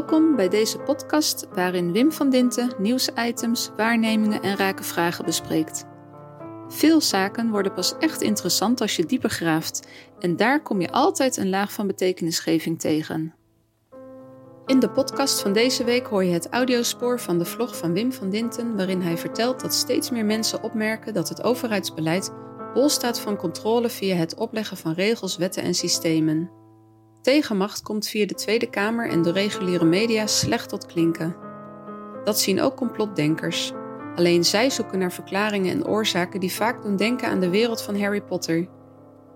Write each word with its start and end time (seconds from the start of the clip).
Welkom 0.00 0.36
bij 0.36 0.48
deze 0.48 0.78
podcast 0.78 1.46
waarin 1.52 1.92
Wim 1.92 2.12
van 2.12 2.30
Dinten 2.30 2.72
nieuwsitems, 2.78 3.70
waarnemingen 3.76 4.42
en 4.42 4.56
rake 4.56 4.82
vragen 4.82 5.24
bespreekt. 5.24 5.84
Veel 6.68 7.00
zaken 7.00 7.50
worden 7.50 7.72
pas 7.72 7.94
echt 7.98 8.22
interessant 8.22 8.80
als 8.80 8.96
je 8.96 9.06
dieper 9.06 9.30
graaft 9.30 9.88
en 10.18 10.36
daar 10.36 10.62
kom 10.62 10.80
je 10.80 10.90
altijd 10.90 11.36
een 11.36 11.48
laag 11.48 11.72
van 11.72 11.86
betekenisgeving 11.86 12.80
tegen. 12.80 13.34
In 14.66 14.80
de 14.80 14.90
podcast 14.90 15.40
van 15.40 15.52
deze 15.52 15.84
week 15.84 16.06
hoor 16.06 16.24
je 16.24 16.32
het 16.32 16.48
audiospoor 16.48 17.20
van 17.20 17.38
de 17.38 17.44
vlog 17.44 17.76
van 17.76 17.92
Wim 17.92 18.12
van 18.12 18.30
Dinten 18.30 18.76
waarin 18.76 19.00
hij 19.00 19.18
vertelt 19.18 19.60
dat 19.60 19.74
steeds 19.74 20.10
meer 20.10 20.24
mensen 20.24 20.62
opmerken 20.62 21.14
dat 21.14 21.28
het 21.28 21.42
overheidsbeleid 21.42 22.32
bol 22.74 22.88
staat 22.88 23.20
van 23.20 23.36
controle 23.36 23.88
via 23.88 24.14
het 24.14 24.34
opleggen 24.34 24.76
van 24.76 24.92
regels, 24.92 25.36
wetten 25.36 25.62
en 25.62 25.74
systemen. 25.74 26.59
Tegenmacht 27.22 27.82
komt 27.82 28.08
via 28.08 28.26
de 28.26 28.34
Tweede 28.34 28.70
Kamer 28.70 29.08
en 29.08 29.22
de 29.22 29.32
reguliere 29.32 29.84
media 29.84 30.26
slecht 30.26 30.68
tot 30.68 30.86
klinken. 30.86 31.36
Dat 32.24 32.38
zien 32.38 32.60
ook 32.60 32.76
complotdenkers. 32.76 33.72
Alleen 34.14 34.44
zij 34.44 34.70
zoeken 34.70 34.98
naar 34.98 35.12
verklaringen 35.12 35.72
en 35.72 35.86
oorzaken 35.86 36.40
die 36.40 36.52
vaak 36.52 36.82
doen 36.82 36.96
denken 36.96 37.28
aan 37.28 37.40
de 37.40 37.50
wereld 37.50 37.82
van 37.82 38.00
Harry 38.00 38.22
Potter. 38.22 38.68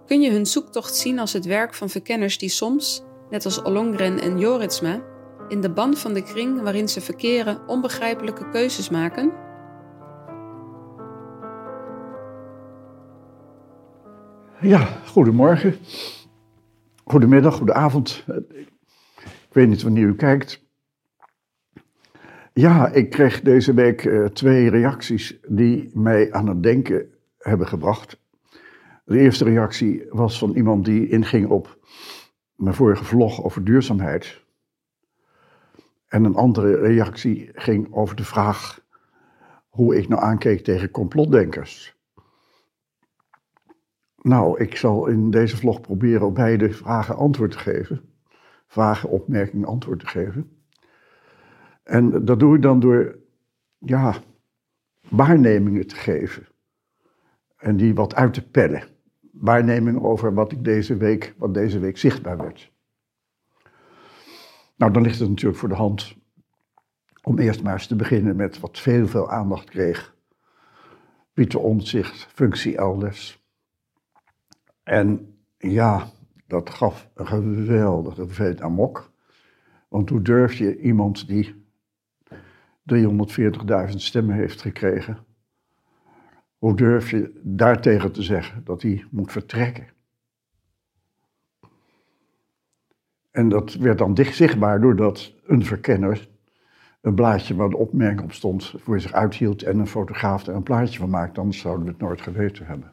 Kun 0.06 0.20
je 0.20 0.30
hun 0.30 0.46
zoektocht 0.46 0.96
zien 0.96 1.18
als 1.18 1.32
het 1.32 1.44
werk 1.44 1.74
van 1.74 1.88
verkenners 1.88 2.38
die 2.38 2.48
soms, 2.48 3.02
net 3.30 3.44
als 3.44 3.62
Ollongren 3.62 4.20
en 4.20 4.38
Joritsma, 4.38 5.00
in 5.48 5.60
de 5.60 5.70
band 5.70 5.98
van 5.98 6.14
de 6.14 6.22
kring 6.22 6.60
waarin 6.60 6.88
ze 6.88 7.00
verkeren 7.00 7.58
onbegrijpelijke 7.66 8.48
keuzes 8.50 8.88
maken? 8.90 9.32
Ja, 14.60 14.88
goedemorgen. 15.06 15.78
Goedemiddag, 17.06 17.54
goedenavond. 17.54 18.24
Ik 19.24 19.52
weet 19.52 19.68
niet 19.68 19.82
wanneer 19.82 20.06
u 20.06 20.14
kijkt. 20.14 20.64
Ja, 22.52 22.88
ik 22.88 23.10
kreeg 23.10 23.40
deze 23.40 23.74
week 23.74 24.04
uh, 24.04 24.26
twee 24.26 24.70
reacties 24.70 25.38
die 25.48 25.90
mij 25.94 26.32
aan 26.32 26.48
het 26.48 26.62
denken 26.62 27.12
hebben 27.38 27.66
gebracht. 27.66 28.20
De 29.04 29.18
eerste 29.18 29.44
reactie 29.44 30.06
was 30.10 30.38
van 30.38 30.54
iemand 30.54 30.84
die 30.84 31.08
inging 31.08 31.48
op 31.48 31.78
mijn 32.56 32.74
vorige 32.74 33.04
vlog 33.04 33.42
over 33.44 33.64
duurzaamheid. 33.64 34.42
En 36.06 36.24
een 36.24 36.36
andere 36.36 36.76
reactie 36.76 37.50
ging 37.54 37.92
over 37.92 38.16
de 38.16 38.24
vraag 38.24 38.80
hoe 39.68 39.96
ik 39.96 40.08
nou 40.08 40.22
aankeek 40.22 40.64
tegen 40.64 40.90
complotdenkers. 40.90 41.96
Nou, 44.28 44.60
ik 44.60 44.76
zal 44.76 45.06
in 45.06 45.30
deze 45.30 45.56
vlog 45.56 45.80
proberen 45.80 46.26
op 46.26 46.34
beide 46.34 46.72
vragen 46.72 47.16
antwoord 47.16 47.50
te 47.50 47.58
geven. 47.58 48.00
Vragen, 48.66 49.08
opmerkingen, 49.08 49.68
antwoord 49.68 50.00
te 50.00 50.06
geven. 50.06 50.58
En 51.82 52.24
dat 52.24 52.40
doe 52.40 52.56
ik 52.56 52.62
dan 52.62 52.80
door, 52.80 53.18
ja, 53.78 54.14
waarnemingen 55.08 55.86
te 55.86 55.94
geven. 55.94 56.46
En 57.56 57.76
die 57.76 57.94
wat 57.94 58.14
uit 58.14 58.34
te 58.34 58.48
pellen. 58.48 58.82
Waarnemingen 59.32 60.02
over 60.02 60.34
wat 60.34 60.52
ik 60.52 60.64
deze 60.64 60.96
week, 60.96 61.34
wat 61.38 61.54
deze 61.54 61.78
week 61.78 61.98
zichtbaar 61.98 62.36
werd. 62.36 62.72
Nou, 64.76 64.92
dan 64.92 65.02
ligt 65.02 65.18
het 65.18 65.28
natuurlijk 65.28 65.58
voor 65.58 65.68
de 65.68 65.74
hand 65.74 66.16
om 67.22 67.38
eerst 67.38 67.62
maar 67.62 67.72
eens 67.72 67.86
te 67.86 67.96
beginnen 67.96 68.36
met 68.36 68.60
wat 68.60 68.78
veel, 68.78 69.06
veel 69.06 69.30
aandacht 69.30 69.70
kreeg. 69.70 70.16
Pieter 71.32 71.60
Omtzigt, 71.60 72.26
functie 72.34 72.76
elders. 72.76 73.43
En 74.84 75.38
ja, 75.58 76.06
dat 76.46 76.70
gaf 76.70 77.10
een 77.14 77.26
geweldige 77.26 78.20
hoeveelheid 78.20 78.60
amok. 78.60 79.12
Want 79.88 80.08
hoe 80.08 80.22
durf 80.22 80.54
je 80.54 80.80
iemand 80.80 81.26
die 81.28 81.64
340.000 82.84 83.94
stemmen 83.94 84.34
heeft 84.34 84.60
gekregen, 84.60 85.18
hoe 86.58 86.76
durf 86.76 87.10
je 87.10 87.40
daartegen 87.42 88.12
te 88.12 88.22
zeggen 88.22 88.64
dat 88.64 88.82
hij 88.82 89.04
moet 89.10 89.32
vertrekken? 89.32 89.86
En 93.30 93.48
dat 93.48 93.74
werd 93.74 93.98
dan 93.98 94.14
dicht 94.14 94.36
zichtbaar 94.36 94.80
doordat 94.80 95.34
een 95.44 95.64
verkenner 95.64 96.28
een 97.04 97.14
blaadje 97.14 97.54
waar 97.54 97.70
de 97.70 97.76
opmerking 97.76 98.22
op 98.22 98.32
stond 98.32 98.74
voor 98.76 99.00
zich 99.00 99.12
uithield 99.12 99.62
en 99.62 99.78
een 99.78 99.86
fotograaf 99.86 100.46
er 100.46 100.54
een 100.54 100.62
plaatje 100.62 100.98
van 100.98 101.10
maakte, 101.10 101.40
anders 101.40 101.60
zouden 101.60 101.84
we 101.84 101.90
het 101.90 102.00
nooit 102.00 102.20
geweten 102.20 102.66
hebben. 102.66 102.92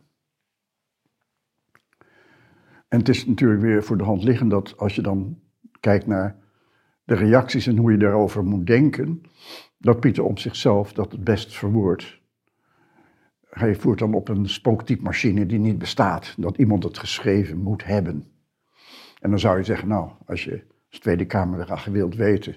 En 2.92 3.00
het 3.00 3.10
is 3.10 3.26
natuurlijk 3.26 3.62
weer 3.62 3.84
voor 3.84 3.98
de 3.98 4.04
hand 4.04 4.24
liggend 4.24 4.52
dat 4.52 4.78
als 4.78 4.96
je 4.96 5.02
dan 5.02 5.40
kijkt 5.80 6.08
naar 6.08 6.36
de 7.04 7.16
reacties 7.16 7.68
en 7.68 7.78
hoe 7.78 7.92
je 7.92 7.98
daarover 7.98 8.44
moet 8.44 8.68
denken, 8.68 9.22
dat 9.78 10.00
Pieter 10.00 10.24
op 10.24 10.40
zichzelf 10.40 10.94
dat 10.94 11.12
het 11.12 11.24
best 11.24 11.58
verwoordt. 11.58 12.20
Hij 13.50 13.76
voert 13.76 14.00
dan 14.00 14.14
op 14.14 14.28
een 14.28 14.50
spooktypemachine 14.50 15.46
die 15.46 15.60
niet 15.60 15.78
bestaat, 15.78 16.36
dat 16.38 16.58
iemand 16.58 16.84
het 16.84 16.98
geschreven 16.98 17.58
moet 17.58 17.86
hebben. 17.86 18.28
En 19.22 19.30
dan 19.30 19.40
zou 19.40 19.58
je 19.58 19.64
zeggen, 19.64 19.88
nou, 19.88 20.12
als 20.26 20.44
je 20.44 20.64
als 20.90 21.00
Tweede 21.00 21.26
Kamer 21.26 21.66
graag 21.66 21.86
wilt 21.86 22.16
weten 22.16 22.56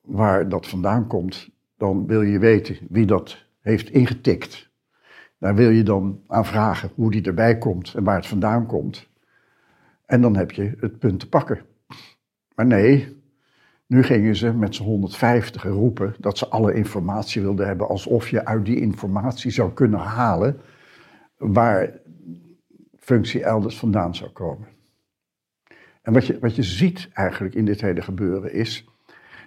waar 0.00 0.48
dat 0.48 0.68
vandaan 0.68 1.06
komt, 1.06 1.50
dan 1.76 2.06
wil 2.06 2.22
je 2.22 2.38
weten 2.38 2.76
wie 2.88 3.06
dat 3.06 3.46
heeft 3.60 3.90
ingetikt. 3.90 4.70
Daar 5.38 5.54
wil 5.54 5.70
je 5.70 5.82
dan 5.82 6.22
aan 6.26 6.46
vragen 6.46 6.90
hoe 6.94 7.10
die 7.10 7.22
erbij 7.22 7.58
komt 7.58 7.94
en 7.94 8.04
waar 8.04 8.16
het 8.16 8.26
vandaan 8.26 8.66
komt. 8.66 9.07
En 10.08 10.20
dan 10.20 10.36
heb 10.36 10.50
je 10.50 10.76
het 10.80 10.98
punt 10.98 11.20
te 11.20 11.28
pakken. 11.28 11.60
Maar 12.54 12.66
nee, 12.66 13.16
nu 13.86 14.02
gingen 14.02 14.36
ze 14.36 14.52
met 14.52 14.74
z'n 14.74 14.82
150 14.82 15.62
roepen 15.62 16.14
dat 16.18 16.38
ze 16.38 16.48
alle 16.48 16.74
informatie 16.74 17.42
wilden 17.42 17.66
hebben, 17.66 17.88
alsof 17.88 18.28
je 18.28 18.44
uit 18.44 18.64
die 18.64 18.80
informatie 18.80 19.50
zou 19.50 19.72
kunnen 19.72 20.00
halen 20.00 20.60
waar 21.36 22.00
functie 22.96 23.42
elders 23.42 23.78
vandaan 23.78 24.14
zou 24.14 24.30
komen. 24.30 24.68
En 26.02 26.12
wat 26.12 26.26
je, 26.26 26.38
wat 26.38 26.56
je 26.56 26.62
ziet 26.62 27.08
eigenlijk 27.12 27.54
in 27.54 27.64
dit 27.64 27.80
hele 27.80 28.02
gebeuren 28.02 28.52
is 28.52 28.88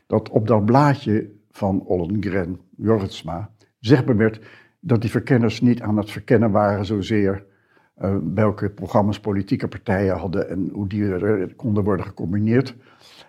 dat 0.07 0.29
op 0.29 0.47
dat 0.47 0.65
blaadje 0.65 1.31
van 1.51 1.85
Ollengren, 1.85 2.59
Jorritsma, 2.75 3.49
zichtbaar 3.79 4.17
werd 4.17 4.39
dat 4.79 5.01
die 5.01 5.09
verkenners 5.09 5.61
niet 5.61 5.81
aan 5.81 5.97
het 5.97 6.11
verkennen 6.11 6.51
waren 6.51 6.85
zozeer 6.85 7.49
uh, 8.01 8.15
welke 8.33 8.69
programma's 8.69 9.19
politieke 9.19 9.67
partijen 9.67 10.17
hadden 10.17 10.49
en 10.49 10.69
hoe 10.73 10.87
die 10.87 11.03
er 11.03 11.55
konden 11.55 11.83
worden 11.83 12.05
gecombineerd. 12.05 12.75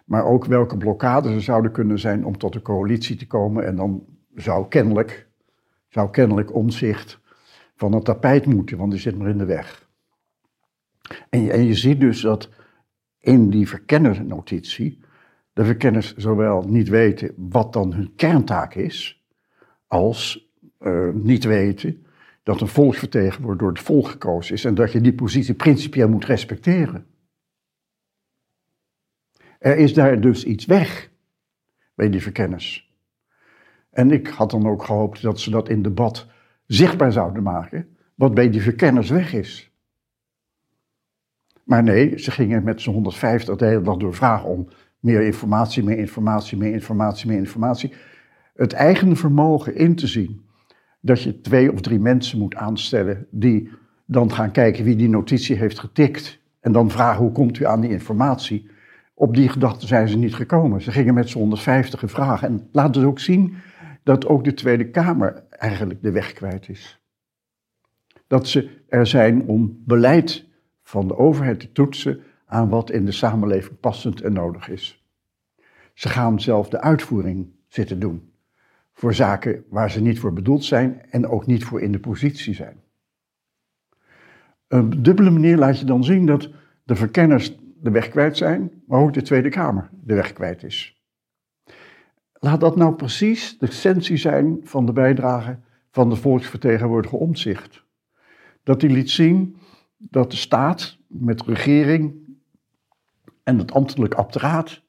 Maar 0.05 0.25
ook 0.25 0.44
welke 0.44 0.77
blokkades 0.77 1.33
er 1.33 1.43
zouden 1.43 1.72
kunnen 1.72 1.99
zijn 1.99 2.25
om 2.25 2.38
tot 2.38 2.55
een 2.55 2.62
coalitie 2.62 3.16
te 3.16 3.27
komen. 3.27 3.66
En 3.66 3.77
dan 3.77 4.05
zou 4.34 4.69
kennelijk, 4.69 5.28
zou 5.88 6.10
kennelijk 6.10 6.55
omzicht 6.55 7.21
van 7.75 7.93
het 7.93 8.05
tapijt 8.05 8.47
moeten, 8.47 8.78
want 8.78 8.91
die 8.91 9.00
zit 9.00 9.19
maar 9.19 9.28
in 9.28 9.38
de 9.38 9.44
weg. 9.44 9.91
En 11.28 11.43
je, 11.43 11.53
en 11.53 11.65
je 11.65 11.75
ziet 11.75 12.00
dus 12.00 12.21
dat 12.21 12.50
in 13.19 13.50
die 13.50 13.69
verkennernotitie 13.69 15.00
de 15.53 15.65
verkenners 15.65 16.16
zowel 16.16 16.62
niet 16.62 16.89
weten 16.89 17.34
wat 17.37 17.72
dan 17.72 17.93
hun 17.93 18.12
kerntaak 18.15 18.75
is, 18.75 19.25
als 19.87 20.50
uh, 20.81 21.09
niet 21.12 21.44
weten 21.44 22.02
dat 22.42 22.60
een 22.60 22.69
volksvertegenwoordiger 22.69 23.58
door 23.58 23.69
het 23.69 23.80
volk 23.80 24.08
gekozen 24.08 24.54
is 24.54 24.64
en 24.64 24.75
dat 24.75 24.92
je 24.92 25.00
die 25.00 25.14
positie 25.14 25.54
principieel 25.54 26.08
moet 26.08 26.25
respecteren. 26.25 27.06
Er 29.58 29.76
is 29.76 29.94
daar 29.94 30.20
dus 30.20 30.44
iets 30.44 30.64
weg 30.64 31.10
bij 31.94 32.10
die 32.10 32.22
verkenners. 32.22 32.91
En 33.91 34.10
ik 34.10 34.27
had 34.27 34.50
dan 34.50 34.66
ook 34.66 34.84
gehoopt 34.84 35.22
dat 35.22 35.41
ze 35.41 35.50
dat 35.50 35.68
in 35.68 35.83
debat 35.83 36.27
zichtbaar 36.66 37.12
zouden 37.12 37.42
maken, 37.42 37.97
wat 38.15 38.34
bij 38.34 38.50
die 38.50 38.62
verkenners 38.62 39.10
weg 39.10 39.33
is. 39.33 39.71
Maar 41.65 41.83
nee, 41.83 42.18
ze 42.18 42.30
gingen 42.30 42.65
met 42.65 42.80
z'n 42.80 42.91
150 42.91 43.56
de 43.56 43.65
hele 43.65 43.83
dag 43.83 43.97
door 43.97 44.15
vragen 44.15 44.48
om 44.48 44.68
meer 44.98 45.22
informatie, 45.22 45.84
meer 45.84 45.98
informatie, 45.98 46.59
meer 46.59 46.72
informatie, 46.72 47.27
meer 47.28 47.38
informatie. 47.38 47.92
Het 48.54 48.72
eigen 48.72 49.16
vermogen 49.16 49.74
in 49.74 49.95
te 49.95 50.06
zien 50.06 50.45
dat 51.04 51.22
je 51.22 51.41
twee 51.41 51.72
of 51.72 51.81
drie 51.81 52.01
mensen 52.01 52.39
moet 52.39 52.54
aanstellen 52.54 53.27
die 53.31 53.71
dan 54.07 54.33
gaan 54.33 54.51
kijken 54.51 54.84
wie 54.84 54.97
die 54.97 55.09
notitie 55.09 55.57
heeft 55.57 55.78
getikt. 55.78 56.41
En 56.60 56.72
dan 56.72 56.91
vragen 56.91 57.22
hoe 57.22 57.33
komt 57.33 57.59
u 57.59 57.66
aan 57.66 57.81
die 57.81 57.91
informatie. 57.91 58.71
Op 59.15 59.34
die 59.34 59.49
gedachte 59.49 59.87
zijn 59.87 60.09
ze 60.09 60.16
niet 60.16 60.34
gekomen. 60.34 60.83
Ze 60.83 60.91
gingen 60.91 61.15
met 61.15 61.28
z'n 61.28 61.39
150 61.39 62.03
vragen. 62.10 62.49
En 62.49 62.69
laten 62.72 63.01
ze 63.01 63.07
ook 63.07 63.19
zien 63.19 63.54
dat 64.03 64.27
ook 64.27 64.45
de 64.45 64.54
Tweede 64.54 64.91
Kamer 64.91 65.45
eigenlijk 65.51 66.03
de 66.03 66.10
weg 66.10 66.33
kwijt 66.33 66.69
is. 66.69 67.01
Dat 68.27 68.48
ze 68.48 68.71
er 68.89 69.07
zijn 69.07 69.47
om 69.47 69.83
beleid 69.87 70.45
van 70.83 71.09
de 71.09 71.16
overheid 71.16 71.60
te 71.60 71.72
toetsen 71.72 72.21
aan 72.47 72.69
wat 72.69 72.91
in 72.91 73.05
de 73.05 73.13
samenleving 73.13 73.81
passend 73.81 74.21
en 74.21 74.33
nodig 74.33 74.69
is. 74.69 75.05
Ze 75.95 76.09
gaan 76.09 76.41
zelf 76.41 76.69
de 76.69 76.81
uitvoering 76.81 77.51
zitten 77.69 77.98
doen 77.98 78.32
voor 78.92 79.15
zaken 79.15 79.65
waar 79.68 79.91
ze 79.91 80.00
niet 80.00 80.18
voor 80.18 80.33
bedoeld 80.33 80.65
zijn 80.65 81.03
en 81.10 81.27
ook 81.27 81.47
niet 81.47 81.65
voor 81.65 81.80
in 81.80 81.92
de 81.92 82.00
positie 82.00 82.54
zijn. 82.54 82.83
Op 84.68 85.04
dubbele 85.04 85.30
manier 85.30 85.56
laat 85.56 85.78
je 85.78 85.84
dan 85.84 86.04
zien 86.04 86.27
dat 86.27 86.50
de 86.84 86.94
verkenners 86.94 87.56
de 87.80 87.91
weg 87.91 88.09
kwijt 88.09 88.36
zijn, 88.36 88.83
maar 88.86 89.00
ook 89.00 89.12
de 89.12 89.22
Tweede 89.22 89.48
Kamer 89.48 89.91
de 90.04 90.15
weg 90.15 90.33
kwijt 90.33 90.62
is. 90.62 91.03
Laat 92.33 92.60
dat 92.60 92.77
nou 92.77 92.94
precies 92.94 93.59
de 93.59 93.66
essentie 93.66 94.16
zijn 94.16 94.60
van 94.62 94.86
de 94.86 94.92
bijdrage 94.92 95.59
van 95.91 96.09
de 96.09 96.16
volksvertegenwoordiger 96.16 97.18
Omtzigt. 97.18 97.84
Dat 98.62 98.80
hij 98.80 98.91
liet 98.91 99.10
zien 99.10 99.56
dat 99.98 100.30
de 100.30 100.36
staat 100.36 100.98
met 101.06 101.42
regering 101.42 102.15
en 103.42 103.59
het 103.59 103.72
ambtelijk 103.72 104.15
apparaat 104.15 104.83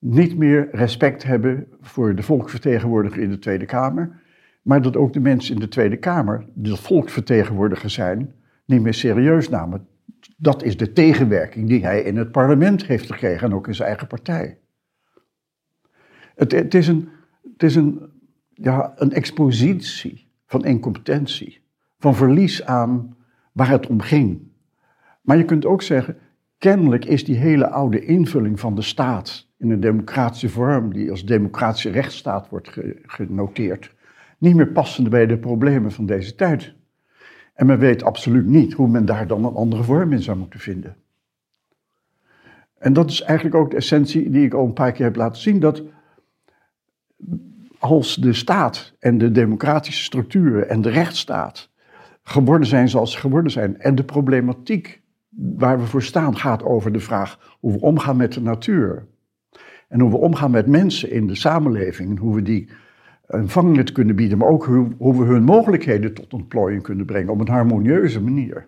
niet 0.00 0.36
meer 0.36 0.68
respect 0.72 1.22
hebben 1.22 1.66
voor 1.80 2.14
de 2.14 2.22
volksvertegenwoordiger 2.22 3.22
in 3.22 3.30
de 3.30 3.38
Tweede 3.38 3.66
Kamer, 3.66 4.20
maar 4.62 4.82
dat 4.82 4.96
ook 4.96 5.12
de 5.12 5.20
mensen 5.20 5.54
in 5.54 5.60
de 5.60 5.68
Tweede 5.68 5.96
Kamer, 5.96 6.46
die 6.54 6.74
volksvertegenwoordiger 6.74 7.90
zijn, 7.90 8.34
niet 8.64 8.82
meer 8.82 8.94
serieus 8.94 9.48
namen. 9.48 9.86
Dat 10.36 10.62
is 10.62 10.76
de 10.76 10.92
tegenwerking 10.92 11.68
die 11.68 11.84
hij 11.84 12.02
in 12.02 12.16
het 12.16 12.32
parlement 12.32 12.86
heeft 12.86 13.06
gekregen 13.06 13.48
en 13.48 13.54
ook 13.54 13.66
in 13.66 13.74
zijn 13.74 13.88
eigen 13.88 14.06
partij. 14.06 14.58
Het, 16.34 16.52
het 16.52 16.74
is, 16.74 16.88
een, 16.88 17.08
het 17.52 17.62
is 17.62 17.74
een, 17.74 18.00
ja, 18.52 18.92
een 18.96 19.12
expositie 19.12 20.28
van 20.46 20.64
incompetentie, 20.64 21.60
van 21.98 22.14
verlies 22.14 22.64
aan 22.64 23.16
waar 23.52 23.68
het 23.68 23.86
om 23.86 24.00
ging. 24.00 24.48
Maar 25.22 25.36
je 25.36 25.44
kunt 25.44 25.66
ook 25.66 25.82
zeggen, 25.82 26.16
kennelijk 26.58 27.04
is 27.04 27.24
die 27.24 27.36
hele 27.36 27.68
oude 27.68 28.04
invulling 28.04 28.60
van 28.60 28.74
de 28.74 28.82
staat 28.82 29.49
in 29.60 29.70
een 29.70 29.80
democratische 29.80 30.48
vorm, 30.48 30.92
die 30.92 31.10
als 31.10 31.24
democratische 31.24 31.90
rechtsstaat 31.90 32.48
wordt 32.48 32.70
genoteerd, 33.02 33.94
niet 34.38 34.54
meer 34.54 34.72
passend 34.72 35.10
bij 35.10 35.26
de 35.26 35.38
problemen 35.38 35.92
van 35.92 36.06
deze 36.06 36.34
tijd. 36.34 36.74
En 37.54 37.66
men 37.66 37.78
weet 37.78 38.02
absoluut 38.02 38.46
niet 38.46 38.72
hoe 38.72 38.88
men 38.88 39.04
daar 39.04 39.26
dan 39.26 39.44
een 39.44 39.54
andere 39.54 39.82
vorm 39.82 40.12
in 40.12 40.22
zou 40.22 40.38
moeten 40.38 40.60
vinden. 40.60 40.96
En 42.78 42.92
dat 42.92 43.10
is 43.10 43.22
eigenlijk 43.22 43.56
ook 43.56 43.70
de 43.70 43.76
essentie 43.76 44.30
die 44.30 44.44
ik 44.44 44.54
al 44.54 44.66
een 44.66 44.72
paar 44.72 44.92
keer 44.92 45.04
heb 45.04 45.16
laten 45.16 45.42
zien, 45.42 45.60
dat 45.60 45.82
als 47.78 48.14
de 48.14 48.32
staat 48.32 48.94
en 48.98 49.18
de 49.18 49.30
democratische 49.30 50.02
structuren 50.02 50.68
en 50.68 50.80
de 50.80 50.90
rechtsstaat 50.90 51.70
geworden 52.22 52.66
zijn 52.66 52.88
zoals 52.88 53.12
ze 53.12 53.18
geworden 53.18 53.52
zijn, 53.52 53.78
en 53.78 53.94
de 53.94 54.04
problematiek 54.04 55.02
waar 55.28 55.80
we 55.80 55.86
voor 55.86 56.02
staan 56.02 56.36
gaat 56.36 56.62
over 56.62 56.92
de 56.92 57.00
vraag 57.00 57.56
hoe 57.60 57.72
we 57.72 57.80
omgaan 57.80 58.16
met 58.16 58.32
de 58.32 58.40
natuur, 58.40 59.06
en 59.90 60.00
hoe 60.00 60.10
we 60.10 60.16
omgaan 60.16 60.50
met 60.50 60.66
mensen 60.66 61.10
in 61.10 61.26
de 61.26 61.34
samenleving 61.34 62.10
en 62.10 62.16
hoe 62.16 62.34
we 62.34 62.42
die 62.42 62.68
een 63.26 63.48
vangnet 63.48 63.92
kunnen 63.92 64.16
bieden, 64.16 64.38
maar 64.38 64.48
ook 64.48 64.64
hoe, 64.64 64.88
hoe 64.98 65.18
we 65.18 65.24
hun 65.24 65.42
mogelijkheden 65.42 66.14
tot 66.14 66.32
ontplooiing 66.32 66.82
kunnen 66.82 67.06
brengen 67.06 67.32
op 67.32 67.40
een 67.40 67.48
harmonieuze 67.48 68.20
manier. 68.20 68.66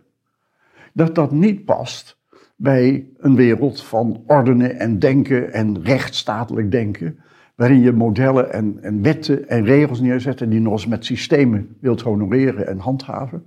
Dat 0.92 1.14
dat 1.14 1.32
niet 1.32 1.64
past 1.64 2.20
bij 2.56 3.06
een 3.18 3.34
wereld 3.34 3.82
van 3.82 4.22
ordenen 4.26 4.78
en 4.78 4.98
denken 4.98 5.52
en 5.52 5.82
rechtsstatelijk 5.82 6.70
denken, 6.70 7.18
waarin 7.54 7.80
je 7.80 7.92
modellen 7.92 8.52
en, 8.52 8.78
en 8.82 9.02
wetten 9.02 9.48
en 9.48 9.64
regels 9.64 10.00
neerzet 10.00 10.40
en 10.40 10.48
die 10.48 10.60
nog 10.60 10.72
eens 10.72 10.86
met 10.86 11.04
systemen 11.04 11.76
wilt 11.80 12.00
honoreren 12.00 12.66
en 12.66 12.78
handhaven. 12.78 13.44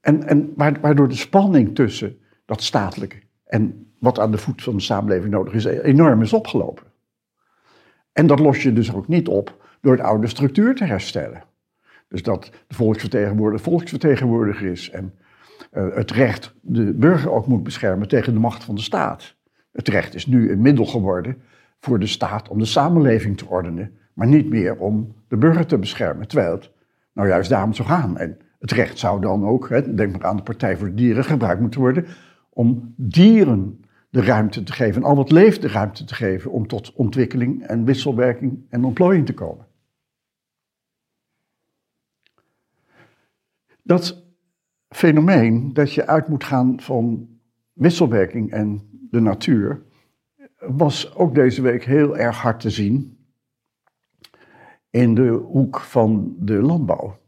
En, 0.00 0.26
en 0.26 0.52
waardoor 0.80 1.08
de 1.08 1.14
spanning 1.14 1.74
tussen 1.74 2.18
dat 2.44 2.62
statelijke 2.62 3.16
en 3.44 3.87
wat 3.98 4.18
aan 4.18 4.30
de 4.30 4.38
voet 4.38 4.62
van 4.62 4.76
de 4.76 4.82
samenleving 4.82 5.32
nodig 5.32 5.54
is, 5.54 5.64
enorm 5.64 6.22
is 6.22 6.32
opgelopen. 6.32 6.84
En 8.12 8.26
dat 8.26 8.38
los 8.38 8.62
je 8.62 8.72
dus 8.72 8.94
ook 8.94 9.08
niet 9.08 9.28
op 9.28 9.64
door 9.80 9.96
de 9.96 10.02
oude 10.02 10.26
structuur 10.26 10.74
te 10.74 10.84
herstellen. 10.84 11.42
Dus 12.08 12.22
dat 12.22 12.50
de 12.66 12.74
volksvertegenwoordiger 12.74 13.64
volksvertegenwoordiger 13.64 14.70
is 14.70 14.90
en 14.90 15.14
uh, 15.72 15.94
het 15.94 16.10
recht 16.10 16.54
de 16.60 16.94
burger 16.94 17.30
ook 17.30 17.46
moet 17.46 17.62
beschermen 17.62 18.08
tegen 18.08 18.32
de 18.32 18.40
macht 18.40 18.64
van 18.64 18.74
de 18.74 18.80
staat. 18.80 19.36
Het 19.72 19.88
recht 19.88 20.14
is 20.14 20.26
nu 20.26 20.50
een 20.50 20.60
middel 20.60 20.84
geworden 20.84 21.36
voor 21.80 21.98
de 21.98 22.06
staat 22.06 22.48
om 22.48 22.58
de 22.58 22.64
samenleving 22.64 23.38
te 23.38 23.46
ordenen, 23.46 23.98
maar 24.12 24.26
niet 24.26 24.48
meer 24.48 24.76
om 24.76 25.14
de 25.28 25.36
burger 25.36 25.66
te 25.66 25.78
beschermen, 25.78 26.28
terwijl 26.28 26.52
het 26.52 26.70
nou 27.12 27.28
juist 27.28 27.50
daarom 27.50 27.74
zou 27.74 27.88
gaan. 27.88 28.18
En 28.18 28.38
het 28.58 28.70
recht 28.70 28.98
zou 28.98 29.20
dan 29.20 29.46
ook, 29.46 29.68
hè, 29.68 29.94
denk 29.94 30.12
maar 30.12 30.26
aan 30.26 30.36
de 30.36 30.42
Partij 30.42 30.76
voor 30.76 30.86
de 30.88 30.94
Dieren, 30.94 31.24
gebruikt 31.24 31.60
moeten 31.60 31.80
worden 31.80 32.06
om 32.50 32.94
dieren 32.96 33.80
de 34.08 34.22
ruimte 34.22 34.62
te 34.62 34.72
geven, 34.72 35.02
en 35.02 35.08
al 35.08 35.16
wat 35.16 35.30
leeft 35.30 35.62
de 35.62 35.68
ruimte 35.68 36.04
te 36.04 36.14
geven 36.14 36.50
om 36.50 36.66
tot 36.66 36.92
ontwikkeling 36.92 37.62
en 37.62 37.84
wisselwerking 37.84 38.66
en 38.68 38.84
ontplooiing 38.84 39.26
te 39.26 39.34
komen. 39.34 39.66
Dat 43.82 44.26
fenomeen 44.88 45.72
dat 45.72 45.92
je 45.92 46.06
uit 46.06 46.28
moet 46.28 46.44
gaan 46.44 46.80
van 46.80 47.28
wisselwerking 47.72 48.50
en 48.50 48.88
de 49.10 49.20
natuur, 49.20 49.82
was 50.58 51.14
ook 51.14 51.34
deze 51.34 51.62
week 51.62 51.84
heel 51.84 52.16
erg 52.16 52.36
hard 52.36 52.60
te 52.60 52.70
zien 52.70 53.18
in 54.90 55.14
de 55.14 55.28
hoek 55.28 55.80
van 55.80 56.34
de 56.38 56.62
landbouw. 56.62 57.18